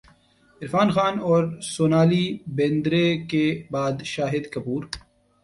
عرفان 0.61 0.89
خان 0.95 1.15
اور 1.27 1.43
سونالی 1.73 2.25
بیندر 2.55 2.93
ے 3.03 3.05
کے 3.29 3.45
بعد 3.71 3.95
شاہد 4.13 4.43
کپور 4.53 4.81